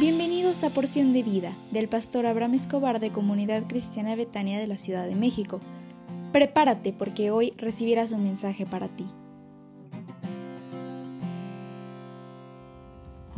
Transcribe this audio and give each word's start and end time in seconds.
Bienvenidos 0.00 0.64
a 0.64 0.70
Porción 0.70 1.12
de 1.12 1.22
Vida 1.22 1.52
del 1.72 1.86
pastor 1.86 2.24
Abraham 2.24 2.54
Escobar 2.54 3.00
de 3.00 3.12
Comunidad 3.12 3.64
Cristiana 3.68 4.16
Betania 4.16 4.58
de 4.58 4.66
la 4.66 4.78
Ciudad 4.78 5.06
de 5.06 5.14
México. 5.14 5.60
Prepárate 6.32 6.94
porque 6.94 7.30
hoy 7.30 7.52
recibirás 7.58 8.10
un 8.10 8.22
mensaje 8.22 8.64
para 8.64 8.88
ti. 8.88 9.06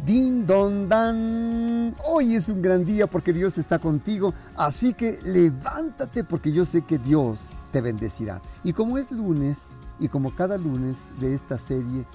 Din 0.07 0.47
don 0.47 0.89
dan. 0.89 1.97
Hoy 2.05 2.37
es 2.37 2.49
un 2.49 2.63
gran 2.63 2.85
día 2.85 3.09
porque 3.09 3.33
Dios 3.33 3.59
está 3.59 3.81
contigo, 3.81 4.33
así 4.55 4.95
que 4.95 5.19
levántate 5.25 6.23
porque 6.23 6.53
yo 6.53 6.65
sé 6.65 6.83
que 6.83 6.99
Dios 6.99 7.49
te 7.73 7.81
bendecirá. 7.81 8.41
Y 8.63 8.73
como 8.73 8.99
es 8.99 9.11
lunes 9.11 9.71
y 9.99 10.07
como 10.07 10.33
cada 10.33 10.59
lunes 10.59 11.09
de 11.19 11.35
esta 11.35 11.59
serie, 11.59 12.07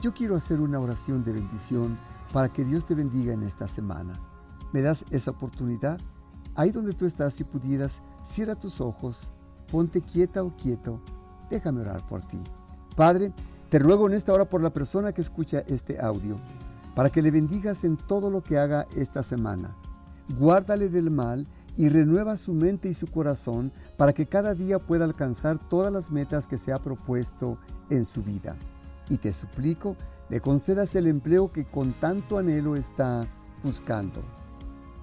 yo 0.00 0.12
quiero 0.12 0.34
hacer 0.34 0.60
una 0.60 0.80
oración 0.80 1.22
de 1.22 1.34
bendición 1.34 1.96
para 2.32 2.52
que 2.52 2.64
Dios 2.64 2.86
te 2.86 2.94
bendiga 2.94 3.32
en 3.32 3.42
esta 3.42 3.68
semana. 3.68 4.12
¿Me 4.72 4.80
das 4.80 5.04
esa 5.10 5.32
oportunidad? 5.32 6.00
Ahí 6.54 6.70
donde 6.70 6.92
tú 6.92 7.06
estás, 7.06 7.34
si 7.34 7.44
pudieras, 7.44 8.02
cierra 8.24 8.54
tus 8.54 8.80
ojos, 8.80 9.32
ponte 9.70 10.00
quieta 10.00 10.42
o 10.42 10.56
quieto, 10.56 11.00
déjame 11.50 11.82
orar 11.82 12.06
por 12.06 12.22
ti. 12.22 12.40
Padre, 12.96 13.32
te 13.68 13.78
ruego 13.78 14.06
en 14.06 14.14
esta 14.14 14.32
hora 14.32 14.44
por 14.44 14.62
la 14.62 14.72
persona 14.72 15.12
que 15.12 15.20
escucha 15.20 15.60
este 15.60 16.00
audio, 16.00 16.36
para 16.94 17.10
que 17.10 17.22
le 17.22 17.30
bendigas 17.30 17.84
en 17.84 17.96
todo 17.96 18.30
lo 18.30 18.42
que 18.42 18.58
haga 18.58 18.86
esta 18.96 19.22
semana. 19.22 19.74
Guárdale 20.38 20.88
del 20.88 21.10
mal 21.10 21.46
y 21.76 21.88
renueva 21.88 22.36
su 22.36 22.52
mente 22.52 22.88
y 22.88 22.94
su 22.94 23.06
corazón 23.06 23.72
para 23.96 24.12
que 24.12 24.26
cada 24.26 24.54
día 24.54 24.78
pueda 24.78 25.04
alcanzar 25.04 25.58
todas 25.58 25.92
las 25.92 26.10
metas 26.10 26.46
que 26.46 26.58
se 26.58 26.72
ha 26.72 26.78
propuesto 26.78 27.58
en 27.88 28.04
su 28.04 28.22
vida. 28.22 28.56
Y 29.08 29.16
te 29.16 29.32
suplico 29.32 29.96
le 30.28 30.40
concedas 30.40 30.94
el 30.94 31.06
empleo 31.06 31.52
que 31.52 31.64
con 31.64 31.92
tanto 31.92 32.38
anhelo 32.38 32.74
está 32.74 33.22
buscando. 33.62 34.22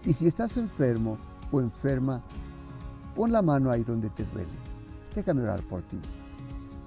Y 0.05 0.13
si 0.13 0.27
estás 0.27 0.57
enfermo 0.57 1.17
o 1.51 1.61
enferma, 1.61 2.21
pon 3.15 3.31
la 3.31 3.41
mano 3.41 3.71
ahí 3.71 3.83
donde 3.83 4.09
te 4.09 4.23
duele. 4.25 4.49
Déjame 5.15 5.43
orar 5.43 5.61
por 5.63 5.81
ti. 5.81 5.99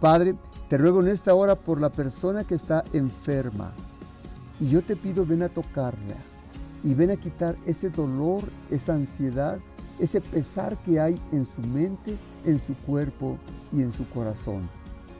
Padre, 0.01 0.35
te 0.69 0.79
ruego 0.79 1.01
en 1.01 1.09
esta 1.09 1.35
hora 1.35 1.55
por 1.55 1.81
la 1.81 1.91
persona 1.91 2.45
que 2.45 2.55
está 2.55 2.83
enferma. 2.93 3.73
Y 4.59 4.69
yo 4.69 4.83
te 4.83 4.97
pido, 4.97 5.27
ven 5.27 5.43
a 5.43 5.49
tocarla 5.49 6.17
y 6.83 6.95
ven 6.95 7.11
a 7.11 7.17
quitar 7.17 7.57
ese 7.67 7.91
dolor, 7.91 8.43
esa 8.71 8.95
ansiedad, 8.95 9.59
ese 9.99 10.21
pesar 10.21 10.77
que 10.79 11.01
hay 11.01 11.21
en 11.33 11.45
su 11.45 11.61
mente, 11.61 12.17
en 12.45 12.59
su 12.59 12.75
cuerpo 12.75 13.39
y 13.73 13.83
en 13.83 13.93
su 13.93 14.09
corazón. 14.09 14.69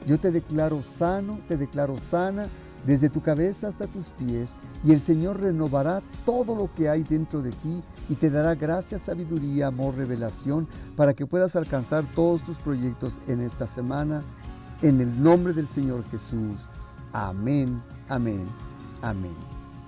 Yo 0.05 0.17
te 0.17 0.31
declaro 0.31 0.81
sano, 0.81 1.39
te 1.47 1.55
declaro 1.55 1.97
sana 1.97 2.47
desde 2.85 3.09
tu 3.09 3.21
cabeza 3.21 3.67
hasta 3.67 3.87
tus 3.87 4.09
pies, 4.11 4.51
y 4.83 4.91
el 4.91 4.99
Señor 4.99 5.39
renovará 5.39 6.01
todo 6.25 6.55
lo 6.55 6.73
que 6.73 6.89
hay 6.89 7.03
dentro 7.03 7.41
de 7.41 7.51
ti 7.51 7.83
y 8.09 8.15
te 8.15 8.29
dará 8.29 8.55
gracia, 8.55 8.99
sabiduría, 8.99 9.67
amor, 9.67 9.95
revelación, 9.95 10.67
para 10.95 11.13
que 11.13 11.25
puedas 11.25 11.55
alcanzar 11.55 12.03
todos 12.15 12.43
tus 12.43 12.57
proyectos 12.57 13.13
en 13.27 13.41
esta 13.41 13.67
semana. 13.67 14.21
En 14.81 14.99
el 14.99 15.21
nombre 15.23 15.53
del 15.53 15.67
Señor 15.67 16.03
Jesús. 16.09 16.69
Amén, 17.13 17.81
amén, 18.09 18.43
amén. 19.01 19.35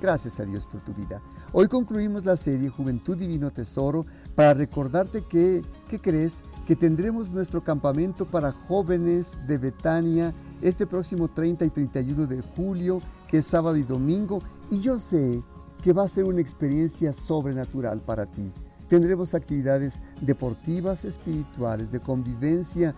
Gracias 0.01 0.39
a 0.39 0.45
Dios 0.45 0.66
por 0.66 0.79
tu 0.81 0.93
vida. 0.93 1.21
Hoy 1.51 1.67
concluimos 1.67 2.25
la 2.25 2.38
serie 2.38 2.69
Juventud 2.69 3.17
Divino 3.17 3.51
Tesoro 3.51 4.05
para 4.35 4.53
recordarte 4.53 5.21
que, 5.21 5.61
¿qué 5.89 5.99
crees? 5.99 6.41
Que 6.67 6.75
tendremos 6.75 7.29
nuestro 7.29 7.63
campamento 7.63 8.25
para 8.25 8.51
jóvenes 8.51 9.31
de 9.47 9.57
Betania 9.57 10.33
este 10.61 10.87
próximo 10.87 11.27
30 11.27 11.65
y 11.65 11.69
31 11.69 12.27
de 12.27 12.41
julio, 12.41 13.01
que 13.27 13.39
es 13.39 13.45
sábado 13.45 13.77
y 13.77 13.83
domingo, 13.83 14.39
y 14.69 14.79
yo 14.79 14.99
sé 14.99 15.41
que 15.83 15.93
va 15.93 16.03
a 16.03 16.07
ser 16.07 16.25
una 16.25 16.41
experiencia 16.41 17.13
sobrenatural 17.13 17.99
para 17.99 18.25
ti. 18.25 18.51
Tendremos 18.89 19.33
actividades 19.33 19.99
deportivas, 20.21 21.05
espirituales, 21.05 21.91
de 21.91 21.99
convivencia, 21.99 22.94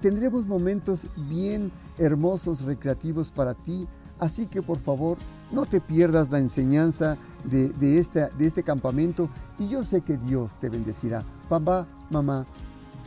tendremos 0.00 0.46
momentos 0.46 1.06
bien 1.28 1.72
hermosos, 1.98 2.62
recreativos 2.62 3.30
para 3.30 3.54
ti, 3.54 3.86
así 4.20 4.46
que 4.46 4.62
por 4.62 4.78
favor 4.78 5.18
no 5.52 5.66
te 5.66 5.80
pierdas 5.80 6.30
la 6.30 6.38
enseñanza 6.38 7.16
de, 7.44 7.98
este 8.38 8.62
campamento 8.62 9.28
y 9.58 9.68
yo 9.68 9.82
sé 9.82 10.00
que 10.00 10.16
Dios 10.16 10.58
te 10.60 10.68
bendecirá. 10.68 11.22
Papá, 11.48 11.86
mamá, 12.10 12.44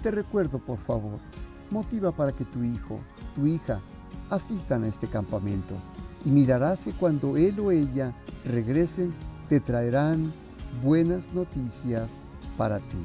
te 0.03 0.11
recuerdo 0.11 0.59
por 0.59 0.77
favor, 0.77 1.19
motiva 1.71 2.11
para 2.11 2.31
que 2.31 2.45
tu 2.45 2.63
hijo, 2.63 2.97
tu 3.37 3.45
hija, 3.45 3.79
asistan 4.31 4.83
a 4.83 4.87
este 4.87 5.07
campamento 5.07 5.75
y 6.25 6.31
mirarás 6.31 6.79
que 6.79 6.91
cuando 6.91 7.37
él 7.37 7.59
o 7.59 7.71
ella 7.71 8.13
regresen 8.43 9.13
te 9.47 9.59
traerán 9.59 10.33
buenas 10.83 11.31
noticias 11.33 12.09
para 12.57 12.79
ti. 12.79 12.97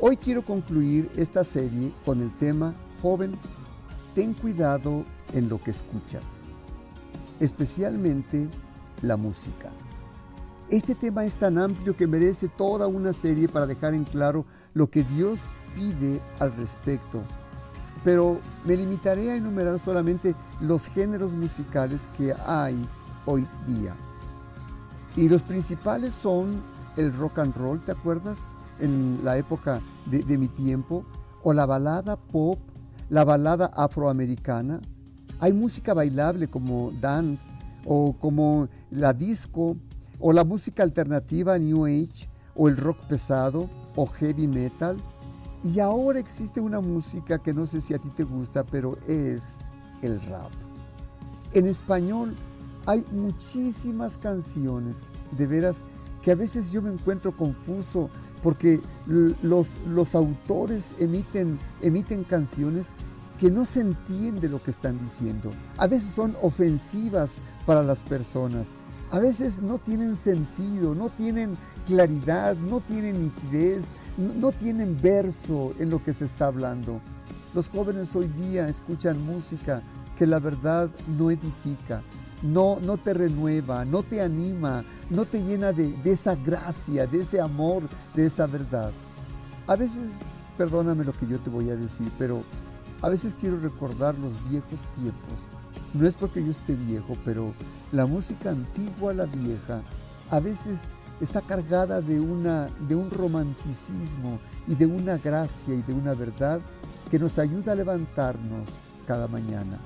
Hoy 0.00 0.16
quiero 0.16 0.44
concluir 0.44 1.08
esta 1.16 1.44
serie 1.44 1.92
con 2.04 2.20
el 2.20 2.36
tema 2.38 2.74
Joven, 3.00 3.32
ten 4.14 4.34
cuidado 4.34 5.04
en 5.32 5.48
lo 5.48 5.62
que 5.62 5.70
escuchas, 5.70 6.24
especialmente 7.38 8.48
la 9.02 9.16
música. 9.16 9.70
Este 10.68 10.94
tema 10.94 11.24
es 11.24 11.36
tan 11.36 11.56
amplio 11.56 11.96
que 11.96 12.06
merece 12.06 12.48
toda 12.48 12.88
una 12.88 13.12
serie 13.12 13.48
para 13.48 13.66
dejar 13.66 13.94
en 13.94 14.04
claro 14.04 14.44
lo 14.74 14.90
que 14.90 15.04
Dios 15.04 15.42
pide 15.76 16.20
al 16.40 16.54
respecto 16.56 17.22
pero 18.04 18.38
me 18.64 18.76
limitaré 18.76 19.30
a 19.30 19.36
enumerar 19.36 19.78
solamente 19.78 20.34
los 20.60 20.86
géneros 20.86 21.34
musicales 21.34 22.08
que 22.16 22.34
hay 22.46 22.76
hoy 23.26 23.46
día. 23.66 23.94
Y 25.16 25.28
los 25.28 25.42
principales 25.42 26.14
son 26.14 26.50
el 26.96 27.12
rock 27.12 27.38
and 27.40 27.56
roll, 27.56 27.80
¿te 27.80 27.92
acuerdas? 27.92 28.38
En 28.78 29.20
la 29.22 29.36
época 29.36 29.80
de, 30.06 30.38
mi 30.38 30.48
tiempo, 30.48 31.04
o 31.42 31.52
la 31.52 31.66
balada 31.66 32.16
pop, 32.16 32.58
la 33.10 33.24
balada 33.24 33.66
afroamericana. 33.66 34.80
Hay 35.38 35.52
música 35.52 35.94
bailable 35.94 36.48
como 36.48 36.92
dance, 37.00 37.50
o 37.86 38.14
como 38.14 38.68
la 38.90 39.12
disco, 39.12 39.76
o 40.18 40.32
la 40.32 40.44
música 40.44 40.82
alternativa 40.82 41.58
New 41.58 41.84
Age, 41.86 42.28
o 42.56 42.68
el 42.68 42.76
rock 42.76 42.98
pesado, 43.06 43.68
o 43.96 44.06
heavy 44.06 44.46
metal 44.46 44.96
y 45.62 45.80
ahora 45.80 46.18
existe 46.18 46.60
una 46.60 46.80
música 46.80 47.38
que 47.38 47.52
no 47.52 47.66
sé 47.66 47.80
si 47.80 47.94
a 47.94 47.98
ti 47.98 48.08
te 48.08 48.24
gusta, 48.24 48.64
pero 48.64 48.98
es 49.06 49.54
el 50.02 50.20
rap. 50.22 50.50
En 51.52 51.66
español 51.66 52.34
hay 52.86 53.04
muchísimas 53.12 54.16
canciones, 54.16 54.96
de 55.36 55.46
veras, 55.46 55.76
que 56.22 56.30
a 56.30 56.34
veces 56.34 56.72
yo 56.72 56.82
me 56.82 56.92
encuentro 56.92 57.36
confuso 57.36 58.10
porque 58.42 58.80
los, 59.06 59.78
los 59.86 60.14
autores 60.14 60.94
emiten, 60.98 61.58
emiten 61.82 62.24
canciones 62.24 62.86
que 63.38 63.50
no 63.50 63.64
se 63.64 63.80
entiende 63.80 64.48
lo 64.48 64.62
que 64.62 64.70
están 64.70 64.98
diciendo. 64.98 65.50
A 65.78 65.86
veces 65.86 66.10
son 66.10 66.34
ofensivas 66.42 67.32
para 67.66 67.82
las 67.82 68.02
personas. 68.02 68.66
A 69.10 69.18
veces 69.18 69.60
no 69.60 69.78
tienen 69.78 70.14
sentido, 70.16 70.94
no 70.94 71.08
tienen 71.08 71.56
claridad, 71.86 72.56
no 72.56 72.80
tienen 72.80 73.22
nitidez, 73.24 73.86
no 74.16 74.52
tienen 74.52 74.98
verso 75.00 75.74
en 75.78 75.90
lo 75.90 76.02
que 76.02 76.14
se 76.14 76.24
está 76.24 76.46
hablando. 76.46 77.00
Los 77.54 77.68
jóvenes 77.68 78.14
hoy 78.14 78.28
día 78.28 78.68
escuchan 78.68 79.24
música 79.24 79.82
que 80.18 80.26
la 80.26 80.38
verdad 80.38 80.90
no 81.18 81.30
edifica, 81.30 82.02
no, 82.42 82.78
no 82.80 82.96
te 82.96 83.14
renueva, 83.14 83.84
no 83.84 84.02
te 84.02 84.20
anima, 84.20 84.84
no 85.08 85.24
te 85.24 85.42
llena 85.42 85.72
de, 85.72 85.92
de 85.92 86.12
esa 86.12 86.36
gracia, 86.36 87.06
de 87.06 87.20
ese 87.20 87.40
amor, 87.40 87.82
de 88.14 88.26
esa 88.26 88.46
verdad. 88.46 88.92
A 89.66 89.76
veces, 89.76 90.10
perdóname 90.58 91.04
lo 91.04 91.12
que 91.12 91.26
yo 91.26 91.38
te 91.38 91.50
voy 91.50 91.70
a 91.70 91.76
decir, 91.76 92.10
pero 92.18 92.42
a 93.02 93.08
veces 93.08 93.34
quiero 93.40 93.58
recordar 93.58 94.18
los 94.18 94.32
viejos 94.50 94.80
tiempos. 94.96 95.38
No 95.94 96.06
es 96.06 96.14
porque 96.14 96.44
yo 96.44 96.52
esté 96.52 96.74
viejo, 96.74 97.16
pero 97.24 97.52
la 97.92 98.06
música 98.06 98.50
antigua, 98.50 99.12
la 99.14 99.26
vieja, 99.26 99.82
a 100.30 100.38
veces 100.38 100.78
está 101.20 101.42
cargada 101.42 102.00
de, 102.00 102.18
una, 102.18 102.66
de 102.88 102.96
un 102.96 103.10
romanticismo 103.10 104.38
y 104.66 104.74
de 104.74 104.86
una 104.86 105.18
gracia 105.18 105.74
y 105.74 105.82
de 105.82 105.92
una 105.92 106.14
verdad 106.14 106.60
que 107.10 107.18
nos 107.18 107.38
ayuda 107.38 107.72
a 107.72 107.76
levantarnos 107.76 108.68
cada 109.06 109.28
mañana. 109.28 109.78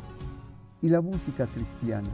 Y 0.81 0.88
la 0.88 1.00
música 1.00 1.46
cristiana. 1.46 2.08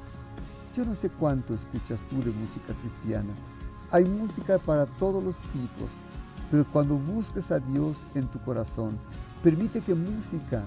Yo 0.77 0.85
no 0.85 0.95
sé 0.95 1.11
cuánto 1.11 1.55
escuchas 1.55 2.01
tú 2.09 2.17
de 2.17 2.31
música 2.31 2.73
cristiana. 2.81 3.33
Hay 3.91 4.05
música 4.05 4.59
para 4.59 4.87
todos 4.87 5.23
los 5.23 5.37
tipos, 5.37 5.91
pero 6.51 6.65
cuando 6.65 6.97
busques 6.97 7.51
a 7.51 7.59
Dios 7.59 8.05
en 8.15 8.27
tu 8.29 8.39
corazón, 8.41 8.97
permite 9.43 9.81
que 9.81 9.95
música 9.95 10.63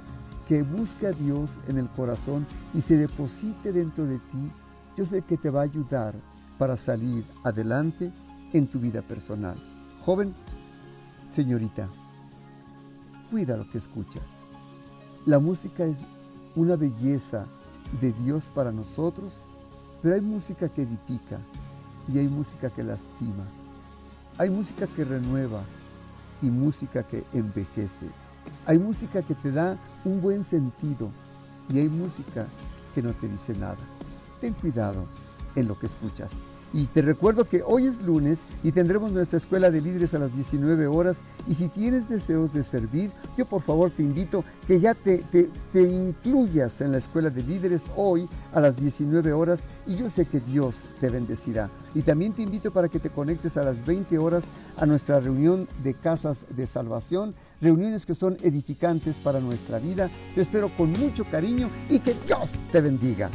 que 0.47 0.61
busque 0.61 1.07
a 1.07 1.13
Dios 1.13 1.59
en 1.67 1.77
el 1.77 1.87
corazón 1.89 2.45
y 2.73 2.81
se 2.81 2.97
deposite 2.97 3.71
dentro 3.71 4.05
de 4.05 4.17
ti, 4.17 4.51
yo 4.97 5.05
sé 5.05 5.21
que 5.21 5.37
te 5.37 5.49
va 5.49 5.61
a 5.61 5.63
ayudar 5.63 6.13
para 6.57 6.75
salir 6.75 7.23
adelante 7.43 8.11
en 8.53 8.67
tu 8.67 8.79
vida 8.79 9.01
personal. 9.01 9.55
Joven, 9.99 10.33
señorita, 11.29 11.87
cuida 13.29 13.57
lo 13.57 13.67
que 13.69 13.79
escuchas. 13.79 14.23
La 15.25 15.39
música 15.39 15.85
es 15.85 15.99
una 16.55 16.75
belleza 16.75 17.45
de 17.99 18.13
Dios 18.13 18.49
para 18.53 18.71
nosotros, 18.71 19.39
pero 20.01 20.15
hay 20.15 20.21
música 20.21 20.69
que 20.69 20.83
edifica 20.83 21.39
y 22.11 22.19
hay 22.19 22.27
música 22.27 22.69
que 22.69 22.83
lastima. 22.83 23.43
Hay 24.37 24.49
música 24.49 24.87
que 24.87 25.05
renueva 25.05 25.63
y 26.41 26.47
música 26.47 27.03
que 27.03 27.23
envejece. 27.33 28.07
Hay 28.65 28.77
música 28.77 29.21
que 29.21 29.35
te 29.35 29.51
da 29.51 29.77
un 30.03 30.21
buen 30.21 30.43
sentido 30.43 31.09
y 31.69 31.79
hay 31.79 31.89
música 31.89 32.45
que 32.93 33.01
no 33.01 33.13
te 33.13 33.27
dice 33.27 33.53
nada. 33.57 33.77
Ten 34.41 34.53
cuidado 34.53 35.05
en 35.55 35.67
lo 35.67 35.79
que 35.79 35.87
escuchas. 35.87 36.31
Y 36.73 36.87
te 36.87 37.03
recuerdo 37.03 37.45
que 37.45 37.61
hoy 37.61 37.85
es 37.85 38.01
lunes 38.01 38.41
y 38.63 38.71
tendremos 38.71 39.11
nuestra 39.11 39.37
escuela 39.37 39.69
de 39.69 39.79
líderes 39.79 40.15
a 40.15 40.19
las 40.19 40.33
19 40.33 40.87
horas. 40.87 41.17
Y 41.47 41.53
si 41.53 41.67
tienes 41.67 42.09
deseos 42.09 42.51
de 42.51 42.63
servir, 42.63 43.11
yo 43.37 43.45
por 43.45 43.61
favor 43.61 43.91
te 43.91 44.01
invito 44.01 44.43
que 44.67 44.79
ya 44.79 44.95
te, 44.95 45.19
te, 45.19 45.49
te, 45.71 45.83
incluyas 45.83 46.81
en 46.81 46.91
la 46.91 46.97
escuela 46.97 47.29
de 47.29 47.43
líderes 47.43 47.83
hoy 47.95 48.27
a 48.53 48.59
las 48.59 48.75
19 48.75 49.33
horas 49.33 49.59
y 49.85 49.95
yo 49.95 50.09
sé 50.09 50.25
que 50.25 50.39
Dios 50.39 50.85
te 50.99 51.09
bendecirá. 51.09 51.69
Y 51.93 52.01
también 52.01 52.33
te 52.33 52.41
invito 52.41 52.71
para 52.71 52.89
que 52.89 52.99
te 52.99 53.11
conectes 53.11 53.55
a 53.57 53.63
las 53.63 53.85
20 53.85 54.17
horas 54.17 54.43
a 54.77 54.87
nuestra 54.87 55.19
reunión 55.19 55.67
de 55.83 55.93
casas 55.93 56.39
de 56.55 56.65
salvación, 56.65 57.35
reuniones 57.61 58.07
que 58.07 58.15
son 58.15 58.35
edificantes 58.41 59.17
para 59.17 59.39
nuestra 59.39 59.77
vida. 59.77 60.09
Te 60.33 60.41
espero 60.41 60.69
con 60.75 60.91
mucho 60.93 61.23
cariño 61.25 61.69
y 61.89 61.99
que 61.99 62.15
Dios 62.25 62.53
te 62.71 62.81
bendiga. 62.81 63.29